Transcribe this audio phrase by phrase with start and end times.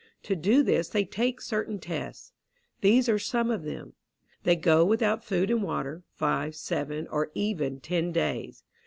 [0.23, 2.33] To do this they take certain tests.
[2.79, 3.93] These are some of them.
[4.41, 8.63] They go without food and water, five, seven, or even ten days.